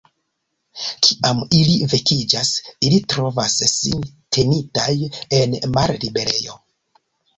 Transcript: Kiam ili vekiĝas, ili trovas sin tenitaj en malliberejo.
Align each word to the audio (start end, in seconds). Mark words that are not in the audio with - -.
Kiam 1.07 1.41
ili 1.57 1.75
vekiĝas, 1.91 2.49
ili 2.89 2.97
trovas 3.13 3.57
sin 3.75 4.03
tenitaj 4.39 4.99
en 5.43 5.55
malliberejo. 5.77 6.61